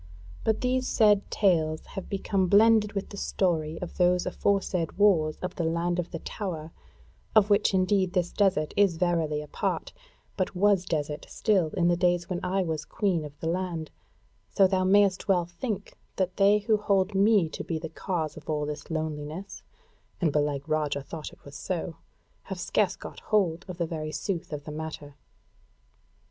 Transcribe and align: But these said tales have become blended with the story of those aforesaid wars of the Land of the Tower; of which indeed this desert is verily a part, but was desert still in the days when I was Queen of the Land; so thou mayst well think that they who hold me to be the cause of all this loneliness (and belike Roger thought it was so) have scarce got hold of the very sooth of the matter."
But 0.43 0.61
these 0.61 0.87
said 0.87 1.29
tales 1.29 1.85
have 1.93 2.09
become 2.09 2.47
blended 2.47 2.93
with 2.93 3.09
the 3.09 3.17
story 3.17 3.79
of 3.83 3.97
those 3.97 4.25
aforesaid 4.25 4.93
wars 4.93 5.37
of 5.43 5.53
the 5.57 5.63
Land 5.63 5.99
of 5.99 6.09
the 6.09 6.17
Tower; 6.17 6.71
of 7.35 7.51
which 7.51 7.71
indeed 7.71 8.13
this 8.13 8.31
desert 8.31 8.73
is 8.75 8.97
verily 8.97 9.43
a 9.43 9.47
part, 9.47 9.93
but 10.35 10.55
was 10.55 10.85
desert 10.85 11.27
still 11.29 11.67
in 11.77 11.87
the 11.87 11.95
days 11.95 12.27
when 12.27 12.39
I 12.43 12.63
was 12.63 12.83
Queen 12.83 13.23
of 13.23 13.39
the 13.41 13.47
Land; 13.47 13.91
so 14.49 14.65
thou 14.65 14.83
mayst 14.83 15.27
well 15.27 15.45
think 15.45 15.95
that 16.15 16.37
they 16.37 16.57
who 16.57 16.77
hold 16.77 17.13
me 17.13 17.47
to 17.49 17.63
be 17.63 17.77
the 17.77 17.87
cause 17.87 18.35
of 18.35 18.49
all 18.49 18.65
this 18.65 18.89
loneliness 18.89 19.61
(and 20.19 20.31
belike 20.33 20.67
Roger 20.67 21.01
thought 21.01 21.31
it 21.31 21.43
was 21.45 21.55
so) 21.55 21.97
have 22.45 22.59
scarce 22.59 22.95
got 22.95 23.19
hold 23.19 23.65
of 23.67 23.77
the 23.77 23.85
very 23.85 24.11
sooth 24.11 24.51
of 24.51 24.63
the 24.63 24.71
matter." 24.71 25.13